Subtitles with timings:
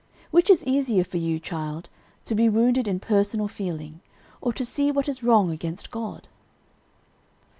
[0.31, 1.87] Which is easier for you, child,
[2.25, 4.01] to be wounded in personal feeling,
[4.41, 6.27] or to see what is wrong against God?"